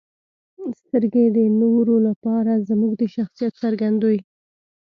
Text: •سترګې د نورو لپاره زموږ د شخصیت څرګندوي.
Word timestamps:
•سترګې 0.79 1.25
د 1.37 1.39
نورو 1.61 1.95
لپاره 2.07 2.51
زموږ 2.69 2.91
د 2.97 3.03
شخصیت 3.15 3.53
څرګندوي. 3.63 4.19